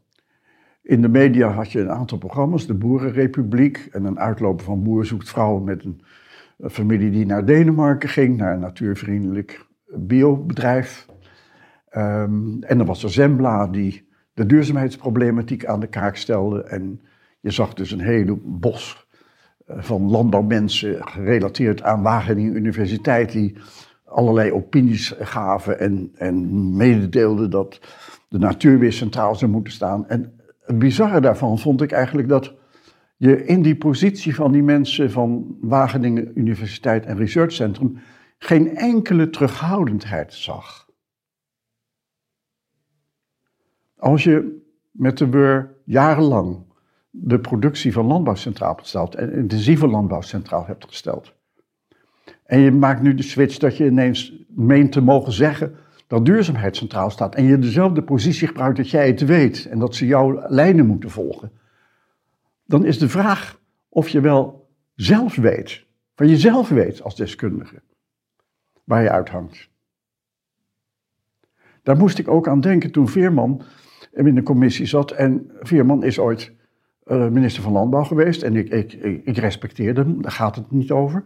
In 0.81 1.01
de 1.01 1.07
media 1.07 1.49
had 1.49 1.71
je 1.71 1.79
een 1.79 1.91
aantal 1.91 2.17
programma's, 2.17 2.67
de 2.67 2.73
Boerenrepubliek 2.73 3.87
en 3.91 4.05
een 4.05 4.19
uitloper 4.19 4.65
van 4.65 4.83
Boer 4.83 5.05
zoekt 5.05 5.29
vrouwen 5.29 5.63
met 5.63 5.83
een 5.83 6.01
een 6.61 6.69
familie 6.69 7.11
die 7.11 7.25
naar 7.25 7.45
Denemarken 7.45 8.09
ging, 8.09 8.37
naar 8.37 8.53
een 8.53 8.59
natuurvriendelijk 8.59 9.65
biobedrijf. 9.85 11.05
Um, 11.97 12.63
en 12.63 12.77
dan 12.77 12.85
was 12.85 13.03
er 13.03 13.11
Zembla 13.11 13.67
die 13.67 14.09
de 14.33 14.45
duurzaamheidsproblematiek 14.45 15.65
aan 15.65 15.79
de 15.79 15.87
kaak 15.87 16.15
stelde. 16.15 16.63
En 16.63 17.01
je 17.39 17.51
zag 17.51 17.73
dus 17.73 17.91
een 17.91 17.99
hele 17.99 18.39
bos 18.43 19.07
eh, 19.65 19.75
van 19.79 20.09
landbouwmensen 20.09 21.07
gerelateerd 21.07 21.83
aan 21.83 22.01
Wageningen 22.01 22.55
Universiteit 22.55 23.31
die 23.31 23.57
allerlei 24.05 24.51
opinies 24.51 25.15
gaven 25.19 25.79
en, 25.79 26.11
en 26.15 26.75
mededeelden 26.75 27.49
dat 27.49 27.79
de 28.29 28.37
natuur 28.37 28.79
weer 28.79 28.93
centraal 28.93 29.35
zou 29.35 29.51
moeten 29.51 29.73
staan. 29.73 30.07
En 30.07 30.33
het 30.61 30.79
bizarre 30.79 31.21
daarvan 31.21 31.59
vond 31.59 31.81
ik 31.81 31.91
eigenlijk 31.91 32.27
dat 32.27 32.53
je 33.21 33.45
in 33.45 33.61
die 33.61 33.75
positie 33.75 34.35
van 34.35 34.51
die 34.51 34.63
mensen 34.63 35.11
van 35.11 35.57
Wageningen 35.59 36.31
Universiteit 36.39 37.05
en 37.05 37.17
Research 37.17 37.51
Centrum 37.51 37.97
geen 38.37 38.75
enkele 38.75 39.29
terughoudendheid 39.29 40.33
zag. 40.33 40.89
Als 43.95 44.23
je 44.23 44.61
met 44.91 45.17
de 45.17 45.29
WUR 45.29 45.75
jarenlang 45.85 46.63
de 47.09 47.39
productie 47.39 47.93
van 47.93 48.05
landbouw 48.05 48.35
centraal 48.35 48.75
gesteld 48.75 49.15
en 49.15 49.33
intensieve 49.33 49.87
landbouw 49.87 50.21
centraal 50.21 50.65
hebt 50.65 50.85
gesteld. 50.87 51.33
En 52.45 52.59
je 52.59 52.71
maakt 52.71 53.01
nu 53.01 53.13
de 53.13 53.23
switch 53.23 53.57
dat 53.57 53.77
je 53.77 53.85
ineens 53.85 54.45
meent 54.47 54.91
te 54.91 55.01
mogen 55.01 55.31
zeggen 55.31 55.75
dat 56.07 56.25
duurzaamheid 56.25 56.75
centraal 56.75 57.09
staat. 57.09 57.35
En 57.35 57.43
je 57.43 57.59
dezelfde 57.59 58.03
positie 58.03 58.47
gebruikt 58.47 58.77
dat 58.77 58.89
jij 58.89 59.07
het 59.07 59.25
weet 59.25 59.65
en 59.65 59.79
dat 59.79 59.95
ze 59.95 60.05
jouw 60.05 60.43
lijnen 60.47 60.85
moeten 60.85 61.09
volgen 61.09 61.51
dan 62.71 62.85
is 62.85 62.97
de 62.97 63.09
vraag 63.09 63.59
of 63.89 64.09
je 64.09 64.21
wel 64.21 64.69
zelf 64.95 65.35
weet, 65.35 65.85
van 66.15 66.27
jezelf 66.27 66.69
weet 66.69 67.01
als 67.01 67.15
deskundige, 67.15 67.81
waar 68.83 69.03
je 69.03 69.09
uithangt. 69.09 69.69
Daar 71.83 71.97
moest 71.97 72.17
ik 72.17 72.27
ook 72.27 72.47
aan 72.47 72.61
denken 72.61 72.91
toen 72.91 73.07
Veerman 73.07 73.61
in 74.11 74.35
de 74.35 74.43
commissie 74.43 74.85
zat. 74.85 75.11
En 75.11 75.51
Veerman 75.59 76.03
is 76.03 76.19
ooit 76.19 76.53
uh, 77.05 77.27
minister 77.27 77.63
van 77.63 77.71
Landbouw 77.71 78.03
geweest 78.03 78.41
en 78.41 78.55
ik, 78.55 78.69
ik, 78.69 78.93
ik 79.23 79.37
respecteerde 79.37 80.01
hem, 80.01 80.21
daar 80.21 80.31
gaat 80.31 80.55
het 80.55 80.71
niet 80.71 80.91
over. 80.91 81.23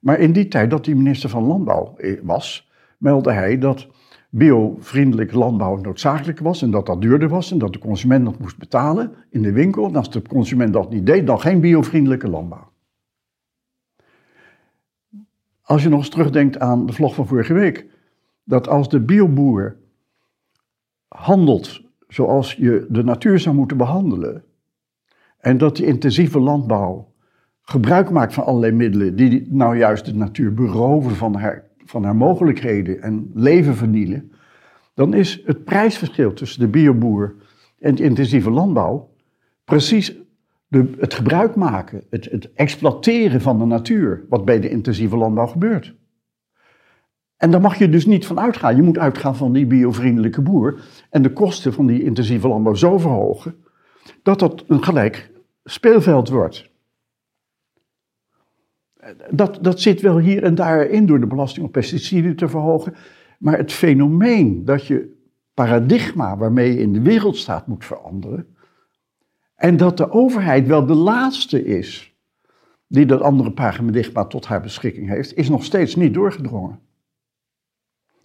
Maar 0.00 0.18
in 0.18 0.32
die 0.32 0.48
tijd 0.48 0.70
dat 0.70 0.86
hij 0.86 0.94
minister 0.94 1.28
van 1.28 1.44
Landbouw 1.44 1.96
eh, 1.96 2.20
was, 2.22 2.70
meldde 2.98 3.32
hij 3.32 3.58
dat 3.58 3.88
biovriendelijk 4.36 5.32
landbouw 5.32 5.76
noodzakelijk 5.76 6.38
was 6.38 6.62
en 6.62 6.70
dat 6.70 6.86
dat 6.86 7.00
duurder 7.00 7.28
was 7.28 7.50
en 7.50 7.58
dat 7.58 7.72
de 7.72 7.78
consument 7.78 8.24
dat 8.24 8.38
moest 8.38 8.58
betalen 8.58 9.12
in 9.30 9.42
de 9.42 9.52
winkel. 9.52 9.86
En 9.86 9.96
als 9.96 10.10
de 10.10 10.22
consument 10.22 10.72
dat 10.72 10.90
niet 10.90 11.06
deed, 11.06 11.26
dan 11.26 11.40
geen 11.40 11.60
biovriendelijke 11.60 12.28
landbouw. 12.28 12.72
Als 15.62 15.82
je 15.82 15.88
nog 15.88 15.98
eens 15.98 16.08
terugdenkt 16.08 16.58
aan 16.58 16.86
de 16.86 16.92
vlog 16.92 17.14
van 17.14 17.26
vorige 17.26 17.52
week, 17.52 17.86
dat 18.44 18.68
als 18.68 18.88
de 18.88 19.00
bioboer 19.00 19.76
handelt 21.08 21.80
zoals 22.08 22.54
je 22.54 22.86
de 22.88 23.04
natuur 23.04 23.38
zou 23.38 23.54
moeten 23.54 23.76
behandelen, 23.76 24.44
en 25.38 25.58
dat 25.58 25.76
die 25.76 25.86
intensieve 25.86 26.40
landbouw 26.40 27.12
gebruik 27.62 28.10
maakt 28.10 28.34
van 28.34 28.44
allerlei 28.44 28.72
middelen 28.72 29.16
die 29.16 29.46
nou 29.50 29.76
juist 29.76 30.04
de 30.04 30.14
natuur 30.14 30.54
beroven 30.54 31.16
van 31.16 31.34
haar 31.34 31.64
van 31.84 32.04
haar 32.04 32.16
mogelijkheden 32.16 33.02
en 33.02 33.30
leven 33.34 33.76
vernielen, 33.76 34.32
dan 34.94 35.14
is 35.14 35.42
het 35.44 35.64
prijsverschil 35.64 36.32
tussen 36.32 36.60
de 36.60 36.68
bioboer 36.68 37.34
en 37.78 37.94
de 37.94 38.02
intensieve 38.02 38.50
landbouw 38.50 39.12
precies 39.64 40.16
de, 40.68 40.90
het 40.98 41.14
gebruik 41.14 41.54
maken, 41.54 42.04
het, 42.10 42.24
het 42.24 42.52
exploiteren 42.52 43.40
van 43.40 43.58
de 43.58 43.64
natuur, 43.64 44.24
wat 44.28 44.44
bij 44.44 44.60
de 44.60 44.68
intensieve 44.68 45.16
landbouw 45.16 45.46
gebeurt. 45.46 45.94
En 47.36 47.50
daar 47.50 47.60
mag 47.60 47.78
je 47.78 47.88
dus 47.88 48.06
niet 48.06 48.26
van 48.26 48.40
uitgaan. 48.40 48.76
Je 48.76 48.82
moet 48.82 48.98
uitgaan 48.98 49.36
van 49.36 49.52
die 49.52 49.66
biovriendelijke 49.66 50.42
boer 50.42 50.80
en 51.10 51.22
de 51.22 51.32
kosten 51.32 51.72
van 51.72 51.86
die 51.86 52.02
intensieve 52.02 52.48
landbouw 52.48 52.74
zo 52.74 52.98
verhogen 52.98 53.54
dat 54.22 54.38
dat 54.38 54.64
een 54.68 54.84
gelijk 54.84 55.30
speelveld 55.64 56.28
wordt. 56.28 56.70
Dat, 59.30 59.58
dat 59.60 59.80
zit 59.80 60.00
wel 60.00 60.18
hier 60.18 60.42
en 60.42 60.54
daar 60.54 60.86
in 60.86 61.06
door 61.06 61.20
de 61.20 61.26
belasting 61.26 61.66
op 61.66 61.72
pesticiden 61.72 62.36
te 62.36 62.48
verhogen. 62.48 62.94
Maar 63.38 63.56
het 63.56 63.72
fenomeen 63.72 64.64
dat 64.64 64.86
je 64.86 65.12
paradigma 65.54 66.36
waarmee 66.36 66.72
je 66.72 66.80
in 66.80 66.92
de 66.92 67.02
wereld 67.02 67.36
staat 67.36 67.66
moet 67.66 67.84
veranderen. 67.84 68.56
En 69.54 69.76
dat 69.76 69.96
de 69.96 70.10
overheid 70.10 70.66
wel 70.66 70.86
de 70.86 70.94
laatste 70.94 71.64
is 71.64 72.14
die 72.86 73.06
dat 73.06 73.20
andere 73.20 73.52
paradigma 73.52 74.24
tot 74.24 74.46
haar 74.46 74.60
beschikking 74.60 75.08
heeft, 75.08 75.36
is 75.36 75.48
nog 75.48 75.64
steeds 75.64 75.94
niet 75.94 76.14
doorgedrongen. 76.14 76.80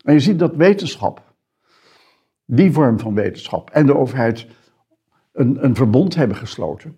En 0.03 0.13
je 0.13 0.19
ziet 0.19 0.39
dat 0.39 0.55
wetenschap, 0.55 1.33
die 2.45 2.71
vorm 2.71 2.99
van 2.99 3.13
wetenschap 3.13 3.69
en 3.69 3.85
de 3.85 3.95
overheid 3.95 4.47
een, 5.31 5.63
een 5.63 5.75
verbond 5.75 6.15
hebben 6.15 6.37
gesloten. 6.37 6.97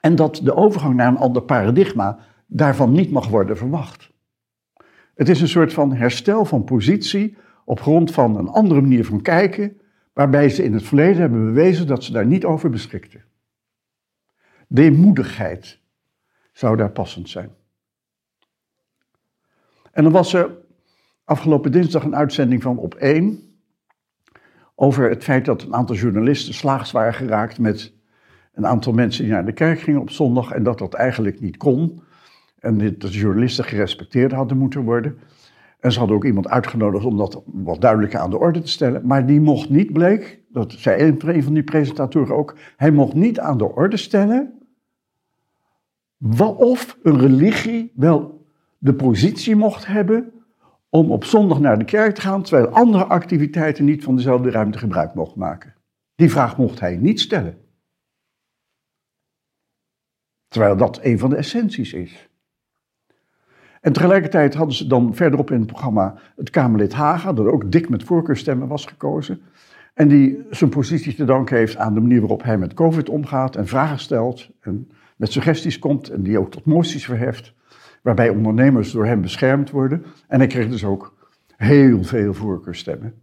En 0.00 0.16
dat 0.16 0.40
de 0.42 0.54
overgang 0.54 0.94
naar 0.94 1.08
een 1.08 1.16
ander 1.16 1.42
paradigma 1.42 2.18
daarvan 2.50 2.92
niet 2.92 3.10
mag 3.10 3.28
worden 3.28 3.56
verwacht. 3.56 4.10
Het 5.14 5.28
is 5.28 5.40
een 5.40 5.48
soort 5.48 5.72
van 5.72 5.92
herstel 5.92 6.44
van 6.44 6.64
positie 6.64 7.36
op 7.64 7.80
grond 7.80 8.12
van 8.12 8.36
een 8.36 8.48
andere 8.48 8.80
manier 8.80 9.04
van 9.04 9.22
kijken, 9.22 9.80
waarbij 10.12 10.48
ze 10.48 10.64
in 10.64 10.72
het 10.72 10.82
verleden 10.82 11.20
hebben 11.20 11.44
bewezen 11.44 11.86
dat 11.86 12.04
ze 12.04 12.12
daar 12.12 12.26
niet 12.26 12.44
over 12.44 12.70
beschikten. 12.70 13.24
Deemoedigheid 14.68 15.80
zou 16.52 16.76
daar 16.76 16.90
passend 16.90 17.28
zijn. 17.28 17.50
En 19.92 20.02
dan 20.02 20.12
was 20.12 20.32
er 20.32 20.50
afgelopen 21.24 21.72
dinsdag 21.72 22.04
een 22.04 22.16
uitzending 22.16 22.62
van 22.62 22.78
Op 22.78 22.94
1 22.94 23.60
over 24.74 25.08
het 25.08 25.24
feit 25.24 25.44
dat 25.44 25.62
een 25.62 25.74
aantal 25.74 25.96
journalisten 25.96 26.54
slaags 26.54 26.90
waren 26.90 27.14
geraakt 27.14 27.58
met 27.58 27.92
een 28.52 28.66
aantal 28.66 28.92
mensen 28.92 29.24
die 29.24 29.32
naar 29.32 29.44
de 29.44 29.52
kerk 29.52 29.80
gingen 29.80 30.00
op 30.00 30.10
zondag 30.10 30.50
en 30.50 30.62
dat 30.62 30.78
dat 30.78 30.94
eigenlijk 30.94 31.40
niet 31.40 31.56
kon. 31.56 32.02
En 32.60 32.78
dat 32.78 33.00
de 33.00 33.08
journalisten 33.08 33.64
gerespecteerd 33.64 34.32
hadden 34.32 34.58
moeten 34.58 34.82
worden. 34.82 35.18
En 35.80 35.92
ze 35.92 35.98
hadden 35.98 36.16
ook 36.16 36.24
iemand 36.24 36.48
uitgenodigd 36.48 37.04
om 37.04 37.16
dat 37.16 37.42
wat 37.46 37.80
duidelijker 37.80 38.18
aan 38.18 38.30
de 38.30 38.38
orde 38.38 38.60
te 38.60 38.68
stellen. 38.68 39.06
Maar 39.06 39.26
die 39.26 39.40
mocht 39.40 39.70
niet, 39.70 39.92
bleek, 39.92 40.40
dat 40.48 40.72
zei 40.72 41.16
een 41.22 41.42
van 41.42 41.54
die 41.54 41.62
presentatoren 41.62 42.36
ook, 42.36 42.56
hij 42.76 42.90
mocht 42.90 43.14
niet 43.14 43.40
aan 43.40 43.58
de 43.58 43.74
orde 43.74 43.96
stellen 43.96 44.52
of 46.56 46.98
een 47.02 47.18
religie 47.18 47.92
wel 47.94 48.46
de 48.78 48.94
positie 48.94 49.56
mocht 49.56 49.86
hebben 49.86 50.32
om 50.88 51.12
op 51.12 51.24
zondag 51.24 51.60
naar 51.60 51.78
de 51.78 51.84
kerk 51.84 52.14
te 52.14 52.20
gaan, 52.20 52.42
terwijl 52.42 52.68
andere 52.68 53.04
activiteiten 53.04 53.84
niet 53.84 54.04
van 54.04 54.16
dezelfde 54.16 54.50
ruimte 54.50 54.78
gebruik 54.78 55.14
mogen 55.14 55.38
maken. 55.38 55.74
Die 56.14 56.30
vraag 56.30 56.56
mocht 56.56 56.80
hij 56.80 56.96
niet 56.96 57.20
stellen. 57.20 57.58
Terwijl 60.48 60.76
dat 60.76 61.00
een 61.02 61.18
van 61.18 61.30
de 61.30 61.36
essenties 61.36 61.92
is. 61.92 62.27
En 63.80 63.92
tegelijkertijd 63.92 64.54
hadden 64.54 64.74
ze 64.74 64.86
dan 64.86 65.14
verderop 65.14 65.50
in 65.50 65.58
het 65.58 65.66
programma 65.66 66.14
het 66.36 66.50
Kamerlid 66.50 66.92
Haga, 66.92 67.32
dat 67.32 67.46
ook 67.46 67.72
dik 67.72 67.88
met 67.88 68.04
voorkeurstemmen 68.04 68.68
was 68.68 68.86
gekozen. 68.86 69.40
En 69.94 70.08
die 70.08 70.46
zijn 70.50 70.70
positie 70.70 71.14
te 71.14 71.24
danken 71.24 71.56
heeft 71.56 71.76
aan 71.76 71.94
de 71.94 72.00
manier 72.00 72.20
waarop 72.20 72.42
hij 72.42 72.58
met 72.58 72.74
COVID 72.74 73.08
omgaat 73.08 73.56
en 73.56 73.66
vragen 73.66 73.98
stelt 73.98 74.50
en 74.60 74.90
met 75.16 75.32
suggesties 75.32 75.78
komt 75.78 76.08
en 76.08 76.22
die 76.22 76.38
ook 76.38 76.50
tot 76.50 76.64
moties 76.64 77.04
verheft, 77.04 77.54
waarbij 78.02 78.28
ondernemers 78.28 78.92
door 78.92 79.06
hem 79.06 79.20
beschermd 79.20 79.70
worden. 79.70 80.04
En 80.28 80.38
hij 80.38 80.48
kreeg 80.48 80.68
dus 80.68 80.84
ook 80.84 81.14
heel 81.56 82.04
veel 82.04 82.34
voorkeurstemmen. 82.34 83.14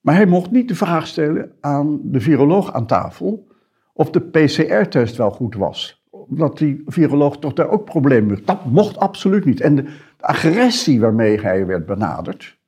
Maar 0.00 0.14
hij 0.14 0.26
mocht 0.26 0.50
niet 0.50 0.68
de 0.68 0.74
vraag 0.74 1.06
stellen 1.06 1.52
aan 1.60 2.00
de 2.02 2.20
viroloog 2.20 2.72
aan 2.72 2.86
tafel 2.86 3.46
of 3.92 4.10
de 4.10 4.20
PCR-test 4.20 5.16
wel 5.16 5.30
goed 5.30 5.54
was 5.54 6.01
omdat 6.28 6.58
die 6.58 6.82
viroloog 6.86 7.38
toch 7.38 7.52
daar 7.52 7.68
ook 7.68 7.84
problemen 7.84 8.32
mee 8.32 8.44
Dat 8.44 8.64
mocht 8.64 8.98
absoluut 8.98 9.44
niet. 9.44 9.60
En 9.60 9.74
de, 9.74 9.82
de, 9.82 9.90
agressie 10.20 11.00
waarmee 11.00 11.40
hij 11.40 11.66
werd 11.66 11.86
benaderd, 11.86 12.58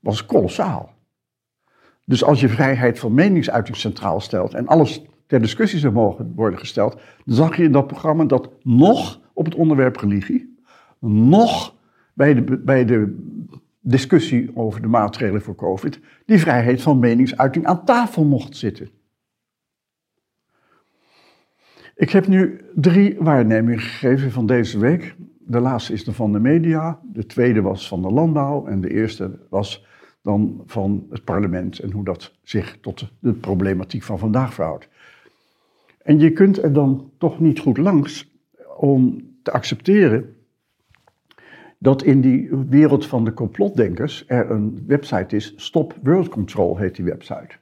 was 0.00 0.26
kolossaal. 0.26 0.92
Dus 2.04 2.24
als 2.24 2.40
je 2.40 2.48
vrijheid 2.48 2.98
van 2.98 3.14
meningsuiting 3.14 3.76
centraal 3.76 4.20
stelt 4.20 4.54
en 4.54 4.66
alles 4.66 5.02
ter 5.26 5.40
discussie 5.40 5.78
zou 5.78 5.92
mogen 5.92 6.32
worden 6.34 6.58
gesteld, 6.58 7.00
dan 7.24 7.34
zag 7.36 7.56
je 7.56 7.62
in 7.62 7.72
dat 7.72 7.86
programma 7.86 8.24
dat 8.24 8.50
nog 8.62 9.20
op 9.32 9.44
het 9.44 9.54
onderwerp 9.54 9.96
religie, 9.96 10.58
nog 11.00 11.74
bij 12.14 12.34
de, 12.34 12.58
bij 12.64 12.84
de 12.84 13.16
discussie 13.80 14.50
over 14.54 14.82
de 14.82 14.88
maatregelen 14.88 15.42
voor 15.42 15.54
COVID, 15.54 16.00
die 16.26 16.38
vrijheid 16.38 16.82
van 16.82 16.98
meningsuiting 16.98 17.66
aan 17.66 17.84
tafel 17.84 18.24
mocht 18.24 18.56
zitten. 18.56 18.88
Ik 21.98 22.10
heb 22.10 22.26
nu 22.26 22.60
drie 22.74 23.16
waarnemingen 23.18 23.80
gegeven 23.80 24.30
van 24.30 24.46
deze 24.46 24.78
week. 24.78 25.14
De 25.38 25.60
laatste 25.60 25.92
is 25.92 26.02
van 26.02 26.32
de 26.32 26.40
media, 26.40 27.00
de 27.12 27.26
tweede 27.26 27.62
was 27.62 27.88
van 27.88 28.02
de 28.02 28.10
landbouw 28.10 28.66
en 28.66 28.80
de 28.80 28.90
eerste 28.90 29.38
was 29.50 29.86
dan 30.22 30.62
van 30.66 31.06
het 31.10 31.24
parlement 31.24 31.78
en 31.78 31.92
hoe 31.92 32.04
dat 32.04 32.32
zich 32.42 32.78
tot 32.80 33.12
de 33.20 33.32
problematiek 33.32 34.02
van 34.02 34.18
vandaag 34.18 34.54
verhoudt. 34.54 34.88
En 36.02 36.18
je 36.18 36.32
kunt 36.32 36.62
er 36.62 36.72
dan 36.72 37.10
toch 37.18 37.40
niet 37.40 37.58
goed 37.58 37.78
langs 37.78 38.32
om 38.76 39.28
te 39.42 39.50
accepteren 39.50 40.36
dat 41.78 42.02
in 42.02 42.20
die 42.20 42.50
wereld 42.68 43.06
van 43.06 43.24
de 43.24 43.32
complotdenkers 43.32 44.24
er 44.26 44.50
een 44.50 44.84
website 44.86 45.36
is, 45.36 45.52
Stop 45.56 45.96
World 46.02 46.28
Control 46.28 46.76
heet 46.76 46.96
die 46.96 47.04
website. 47.04 47.58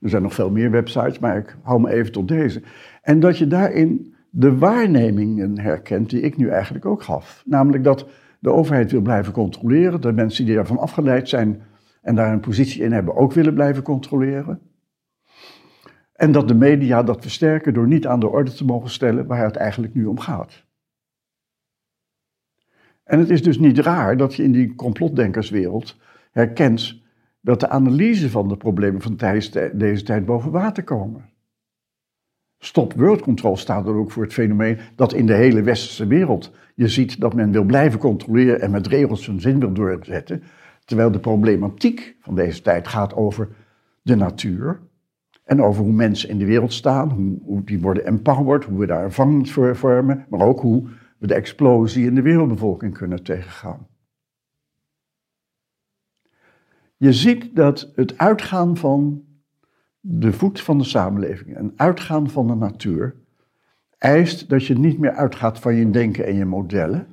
Er 0.00 0.08
zijn 0.08 0.22
nog 0.22 0.34
veel 0.34 0.50
meer 0.50 0.70
websites, 0.70 1.18
maar 1.18 1.36
ik 1.36 1.56
hou 1.62 1.80
me 1.80 1.90
even 1.90 2.12
tot 2.12 2.28
deze. 2.28 2.62
En 3.02 3.20
dat 3.20 3.38
je 3.38 3.46
daarin 3.46 4.14
de 4.30 4.58
waarnemingen 4.58 5.58
herkent 5.58 6.10
die 6.10 6.20
ik 6.20 6.36
nu 6.36 6.48
eigenlijk 6.48 6.84
ook 6.84 7.02
gaf. 7.02 7.42
Namelijk 7.46 7.84
dat 7.84 8.08
de 8.38 8.52
overheid 8.52 8.90
wil 8.90 9.00
blijven 9.00 9.32
controleren, 9.32 10.00
de 10.00 10.12
mensen 10.12 10.44
die 10.44 10.54
daarvan 10.54 10.78
afgeleid 10.78 11.28
zijn 11.28 11.62
en 12.02 12.14
daar 12.14 12.32
een 12.32 12.40
positie 12.40 12.82
in 12.82 12.92
hebben 12.92 13.16
ook 13.16 13.32
willen 13.32 13.54
blijven 13.54 13.82
controleren. 13.82 14.60
En 16.12 16.32
dat 16.32 16.48
de 16.48 16.54
media 16.54 17.02
dat 17.02 17.22
versterken 17.22 17.74
door 17.74 17.86
niet 17.86 18.06
aan 18.06 18.20
de 18.20 18.28
orde 18.28 18.52
te 18.52 18.64
mogen 18.64 18.90
stellen 18.90 19.26
waar 19.26 19.44
het 19.44 19.56
eigenlijk 19.56 19.94
nu 19.94 20.04
om 20.04 20.18
gaat. 20.18 20.64
En 23.04 23.18
het 23.18 23.30
is 23.30 23.42
dus 23.42 23.58
niet 23.58 23.78
raar 23.78 24.16
dat 24.16 24.34
je 24.34 24.42
in 24.42 24.52
die 24.52 24.74
complotdenkerswereld 24.74 25.96
herkent 26.30 27.02
dat 27.40 27.60
de 27.60 27.68
analyse 27.68 28.30
van 28.30 28.48
de 28.48 28.56
problemen 28.56 29.00
van 29.00 29.16
deze 29.72 30.02
tijd 30.02 30.24
boven 30.24 30.50
water 30.50 30.84
komen. 30.84 31.28
Stop 32.58 32.92
World 32.92 33.20
Control 33.20 33.56
staat 33.56 33.86
er 33.86 33.94
ook 33.94 34.10
voor 34.10 34.22
het 34.22 34.32
fenomeen 34.32 34.78
dat 34.96 35.12
in 35.12 35.26
de 35.26 35.34
hele 35.34 35.62
westerse 35.62 36.06
wereld 36.06 36.52
je 36.74 36.88
ziet 36.88 37.20
dat 37.20 37.34
men 37.34 37.52
wil 37.52 37.64
blijven 37.64 37.98
controleren 37.98 38.60
en 38.60 38.70
met 38.70 38.86
regels 38.86 39.24
zijn 39.24 39.40
zin 39.40 39.60
wil 39.60 39.72
doorzetten, 39.72 40.42
terwijl 40.84 41.10
de 41.10 41.18
problematiek 41.18 42.16
van 42.20 42.34
deze 42.34 42.62
tijd 42.62 42.88
gaat 42.88 43.14
over 43.14 43.48
de 44.02 44.16
natuur 44.16 44.80
en 45.44 45.62
over 45.62 45.82
hoe 45.82 45.92
mensen 45.92 46.28
in 46.28 46.38
de 46.38 46.44
wereld 46.44 46.72
staan, 46.72 47.38
hoe, 47.44 47.64
die 47.64 47.80
worden 47.80 48.06
empowered, 48.06 48.64
hoe 48.64 48.78
we 48.78 48.86
daar 48.86 49.04
een 49.04 49.12
vang 49.12 49.50
voor 49.50 49.76
vormen, 49.76 50.26
maar 50.28 50.40
ook 50.40 50.60
hoe 50.60 50.88
we 51.18 51.26
de 51.26 51.34
explosie 51.34 52.06
in 52.06 52.14
de 52.14 52.22
wereldbevolking 52.22 52.94
kunnen 52.94 53.22
tegengaan. 53.22 53.86
Je 57.00 57.12
ziet 57.12 57.56
dat 57.56 57.92
het 57.94 58.18
uitgaan 58.18 58.76
van 58.76 59.24
de 60.00 60.32
voet 60.32 60.60
van 60.60 60.78
de 60.78 60.84
samenleving 60.84 61.56
en 61.56 61.72
uitgaan 61.76 62.30
van 62.30 62.46
de 62.46 62.54
natuur 62.54 63.16
eist 63.98 64.48
dat 64.48 64.66
je 64.66 64.78
niet 64.78 64.98
meer 64.98 65.12
uitgaat 65.12 65.58
van 65.58 65.74
je 65.74 65.90
denken 65.90 66.26
en 66.26 66.34
je 66.34 66.44
modellen, 66.44 67.06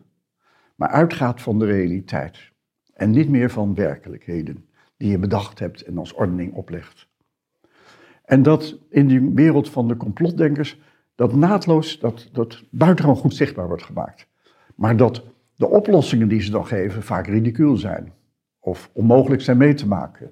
maar 0.75 0.89
uitgaat 0.89 1.41
van 1.41 1.60
de 1.60 1.65
realiteit. 1.65 2.51
En 2.94 3.12
niet 3.12 3.29
meer 3.29 3.50
van 3.50 3.75
werkelijkheden 3.75 4.65
die 4.98 5.10
je 5.10 5.20
bedacht 5.20 5.60
hebt 5.60 5.82
en 5.82 5.98
als 5.98 6.13
ordening 6.13 6.53
oplegt. 6.53 7.08
En 8.24 8.44
dat 8.44 8.77
in 8.89 9.08
die 9.08 9.32
wereld 9.34 9.70
van 9.70 9.88
de 9.88 9.98
complotdenkers 9.98 10.79
dat 11.15 11.34
naadloos, 11.34 12.00
dat, 12.00 12.29
dat 12.32 12.63
buitengewoon 12.70 13.17
goed 13.17 13.36
zichtbaar 13.36 13.67
wordt 13.67 13.84
gemaakt. 13.84 14.27
Maar 14.75 14.98
dat 14.98 15.24
de 15.56 15.67
oplossingen 15.67 16.27
die 16.27 16.41
ze 16.41 16.51
dan 16.51 16.65
geven 16.65 17.03
vaak 17.03 17.27
ridicuul 17.27 17.77
zijn. 17.77 18.15
Of 18.68 18.90
onmogelijk 18.94 19.42
zijn 19.42 19.58
mee 19.58 19.74
te 19.74 19.88
maken. 19.88 20.32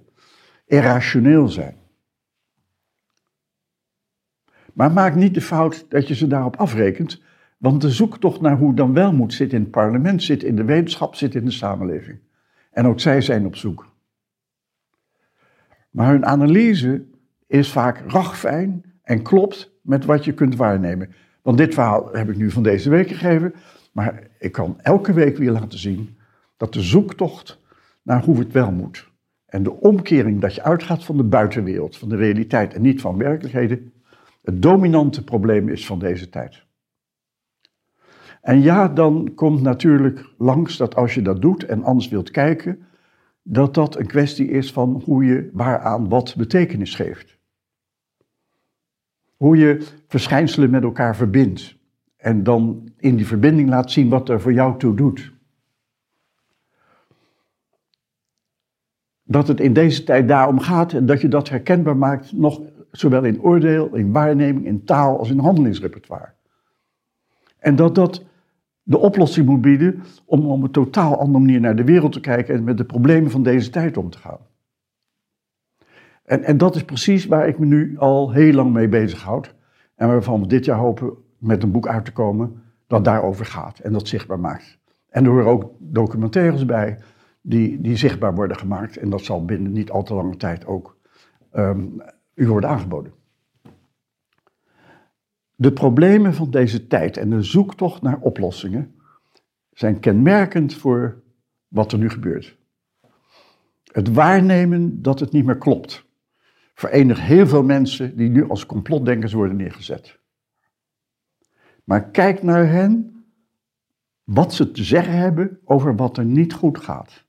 Irrationeel 0.65 1.48
zijn. 1.48 1.77
Maar 4.74 4.92
maak 4.92 5.15
niet 5.15 5.34
de 5.34 5.42
fout 5.42 5.86
dat 5.89 6.08
je 6.08 6.15
ze 6.15 6.27
daarop 6.27 6.56
afrekent, 6.56 7.22
want 7.58 7.82
de 7.82 7.89
zoektocht 7.89 8.42
naar 8.42 8.58
hoe 8.58 8.74
dan 8.74 8.94
wel 8.94 9.13
moet 9.13 9.34
zit 9.34 9.54
in 9.54 9.62
het 9.62 9.72
parlement, 9.72 10.24
zit 10.24 10.44
in 10.44 10.56
de 10.56 10.63
wetenschap, 10.63 11.15
zit 11.15 11.36
in 11.36 11.46
de 11.46 11.51
samenleving. 11.51 12.20
En 12.72 12.88
ook 12.88 13.00
zij 13.00 13.22
zijn 13.22 13.46
op 13.46 13.56
zoek. 13.56 13.94
Maar 15.89 16.10
hun 16.10 16.25
analyse 16.25 17.06
is 17.48 17.72
vaak 17.72 18.04
ragfijn 18.08 18.84
en 19.04 19.22
klopt 19.22 19.72
met 19.82 20.06
wat 20.06 20.25
je 20.25 20.34
kunt 20.34 20.56
waarnemen. 20.56 21.13
Want 21.42 21.58
dit 21.58 21.74
verhaal 21.74 22.10
heb 22.12 22.30
ik 22.30 22.38
nu 22.38 22.51
van 22.51 22.63
deze 22.63 22.89
week 22.89 23.08
gegeven, 23.08 23.54
maar 23.92 24.27
ik 24.39 24.51
kan 24.51 24.80
elke 24.82 25.13
week 25.13 25.38
weer 25.38 25.51
laten 25.51 25.80
zien 25.80 26.18
dat 26.58 26.74
de 26.74 26.82
zoektocht 26.82 27.63
naar 28.05 28.24
hoe 28.24 28.39
het 28.39 28.51
wel 28.51 28.71
moet 28.71 29.13
en 29.45 29.63
de 29.63 29.79
omkering 29.79 30.41
dat 30.41 30.55
je 30.55 30.63
uitgaat 30.63 31.03
van 31.03 31.17
de 31.17 31.24
buitenwereld, 31.24 31.97
van 31.97 32.09
de 32.09 32.15
realiteit 32.15 32.74
en 32.74 32.81
niet 32.81 33.01
van 33.01 33.17
werkelijkheden, 33.17 33.93
het 34.41 34.62
dominante 34.62 35.24
probleem 35.24 35.69
is 35.69 35.85
van 35.85 36.00
deze 36.00 36.29
tijd. 36.29 36.65
En 38.41 38.62
ja, 38.62 38.88
dan 38.88 39.31
komt 39.35 39.62
natuurlijk 39.62 40.33
langs 40.38 40.77
dat 40.77 40.95
als 40.95 41.13
je 41.13 41.21
dat 41.21 41.41
doet 41.41 41.65
en 41.65 41.83
anders 41.83 42.09
wilt 42.09 42.31
kijken, 42.31 42.85
dat 43.41 43.74
dat 43.74 43.95
een 44.00 44.07
kwestie 44.07 44.47
is 44.47 44.71
van 44.71 45.01
hoe 45.05 45.25
je 45.25 45.50
waaraan 45.53 46.09
wat 46.09 46.35
betekenis 46.38 46.95
geeft. 46.95 47.38
Hoe 49.35 49.57
je 49.57 49.88
verschijnselen 50.07 50.69
met 50.69 50.83
elkaar 50.83 51.15
verbindt 51.15 51.75
en 52.17 52.43
dan 52.43 52.91
in 52.97 53.15
die 53.15 53.27
verbinding 53.27 53.69
laat 53.69 53.91
zien 53.91 54.09
wat 54.09 54.29
er 54.29 54.41
voor 54.41 54.53
jou 54.53 54.79
toe 54.79 54.95
doet. 54.95 55.33
Dat 59.27 59.48
het 59.48 59.60
in 59.60 59.74
deze 59.74 60.03
tijd 60.03 60.27
daarom 60.27 60.60
gaat 60.60 60.94
en 60.94 61.05
dat 61.05 61.22
je 61.22 61.27
dat 61.27 61.50
herkenbaar 61.50 61.98
maakt, 61.98 62.32
nog 62.32 62.62
zowel 62.91 63.24
in 63.24 63.41
oordeel, 63.41 63.96
in 63.96 64.12
waarneming, 64.12 64.65
in 64.65 64.84
taal 64.84 65.17
als 65.20 65.29
in 65.29 65.39
handelingsrepertoire. 65.39 66.34
En 67.60 67.75
dat 67.75 67.96
dat 67.96 68.24
de 68.84 68.98
oplossing 68.98 69.46
moet 69.46 69.62
bieden 69.62 70.03
om 70.25 70.46
op 70.46 70.63
een 70.63 70.72
totaal 70.72 71.20
andere 71.20 71.39
manier 71.39 71.60
naar 71.60 71.75
de 71.75 71.84
wereld 71.84 72.12
te 72.12 72.20
kijken 72.20 72.55
en 72.55 72.63
met 72.63 72.77
de 72.77 72.86
problemen 72.86 73.32
van 73.32 73.44
deze 73.44 73.70
tijd 73.70 73.98
om 73.98 74.10
te 74.10 74.17
gaan. 74.17 74.39
En, 76.24 76.44
en 76.44 76.58
dat 76.58 76.75
is 76.75 76.84
precies 76.84 77.25
waar 77.25 77.48
ik 77.48 77.60
me 77.60 77.65
nu 77.65 77.98
al 77.98 78.32
heel 78.32 78.53
lang 78.53 78.74
mee 78.74 78.89
bezighoud. 78.89 79.55
En 79.96 80.08
waarvan 80.08 80.41
we 80.41 80.48
dit 80.48 80.65
jaar 80.65 80.77
hopen 80.77 81.13
met 81.38 81.63
een 81.63 81.72
boek 81.72 81.88
uit 81.88 82.05
te 82.05 82.12
komen 82.12 82.63
dat 82.88 83.03
daarover 83.03 83.46
gaat 83.46 83.79
en 83.79 83.94
dat 83.94 84.08
zichtbaar 84.08 84.39
maakt. 84.39 84.79
En 85.10 85.24
er 85.24 85.29
horen 85.29 85.46
ook 85.46 85.72
documentaires 85.79 86.65
bij 86.65 86.98
die, 87.47 87.81
die 87.81 87.95
zichtbaar 87.95 88.35
worden 88.35 88.57
gemaakt. 88.57 88.97
En 88.97 89.09
dat 89.09 89.23
zal 89.23 89.45
binnen 89.45 89.71
niet 89.71 89.91
al 89.91 90.03
te 90.03 90.13
lange 90.13 90.37
tijd 90.37 90.65
ook 90.65 90.97
um, 91.53 92.01
u 92.33 92.47
worden 92.47 92.69
aangeboden. 92.69 93.13
De 95.55 95.73
problemen 95.73 96.33
van 96.33 96.51
deze 96.51 96.87
tijd 96.87 97.17
en 97.17 97.29
de 97.29 97.41
zoektocht 97.41 98.01
naar 98.01 98.19
oplossingen 98.19 98.95
zijn 99.71 99.99
kenmerkend 99.99 100.73
voor 100.73 101.21
wat 101.67 101.91
er 101.91 101.97
nu 101.97 102.09
gebeurt. 102.09 102.57
Het 103.91 104.13
waarnemen 104.13 105.01
dat 105.01 105.19
het 105.19 105.31
niet 105.31 105.45
meer 105.45 105.57
klopt 105.57 106.05
verenigt 106.73 107.19
heel 107.19 107.47
veel 107.47 107.63
mensen 107.63 108.17
die 108.17 108.29
nu 108.29 108.49
als 108.49 108.65
complotdenkers 108.65 109.33
worden 109.33 109.55
neergezet. 109.55 110.19
Maar 111.83 112.09
kijk 112.09 112.43
naar 112.43 112.67
hen, 112.67 113.25
wat 114.23 114.53
ze 114.53 114.71
te 114.71 114.83
zeggen 114.83 115.13
hebben 115.13 115.59
over 115.63 115.95
wat 115.95 116.17
er 116.17 116.25
niet 116.25 116.53
goed 116.53 116.77
gaat. 116.77 117.25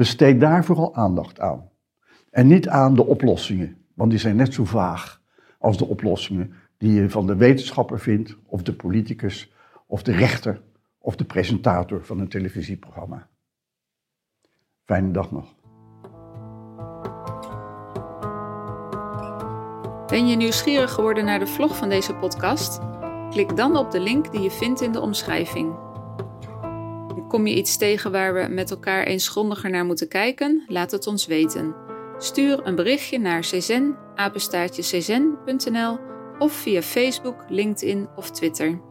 Besteed 0.00 0.40
daar 0.40 0.64
vooral 0.64 0.94
aandacht 0.94 1.40
aan. 1.40 1.70
En 2.30 2.46
niet 2.46 2.68
aan 2.68 2.94
de 2.94 3.06
oplossingen, 3.06 3.76
want 3.94 4.10
die 4.10 4.18
zijn 4.18 4.36
net 4.36 4.54
zo 4.54 4.64
vaag 4.64 5.20
als 5.58 5.78
de 5.78 5.86
oplossingen 5.86 6.52
die 6.78 6.92
je 6.92 7.10
van 7.10 7.26
de 7.26 7.36
wetenschapper 7.36 8.00
vindt, 8.00 8.36
of 8.46 8.62
de 8.62 8.72
politicus, 8.72 9.52
of 9.86 10.02
de 10.02 10.12
rechter, 10.12 10.62
of 10.98 11.16
de 11.16 11.24
presentator 11.24 12.04
van 12.04 12.20
een 12.20 12.28
televisieprogramma. 12.28 13.28
Fijne 14.84 15.10
dag 15.10 15.30
nog. 15.30 15.54
Ben 20.06 20.28
je 20.28 20.36
nieuwsgierig 20.36 20.92
geworden 20.92 21.24
naar 21.24 21.38
de 21.38 21.46
vlog 21.46 21.76
van 21.76 21.88
deze 21.88 22.14
podcast? 22.14 22.80
Klik 23.30 23.56
dan 23.56 23.76
op 23.76 23.90
de 23.90 24.00
link 24.00 24.32
die 24.32 24.40
je 24.40 24.50
vindt 24.50 24.80
in 24.80 24.92
de 24.92 25.00
omschrijving. 25.00 25.89
Kom 27.28 27.46
je 27.46 27.54
iets 27.54 27.76
tegen 27.76 28.12
waar 28.12 28.34
we 28.34 28.46
met 28.48 28.70
elkaar 28.70 29.04
eens 29.04 29.28
grondiger 29.28 29.70
naar 29.70 29.84
moeten 29.84 30.08
kijken? 30.08 30.64
Laat 30.66 30.90
het 30.90 31.06
ons 31.06 31.26
weten. 31.26 31.74
Stuur 32.18 32.66
een 32.66 32.74
berichtje 32.74 33.18
naar 33.18 33.40
czen, 33.40 33.96
of 36.38 36.52
via 36.52 36.82
Facebook, 36.82 37.44
LinkedIn 37.48 38.08
of 38.16 38.30
Twitter. 38.30 38.89